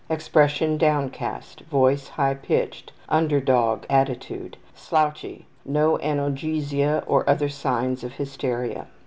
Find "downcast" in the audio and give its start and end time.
0.79-1.59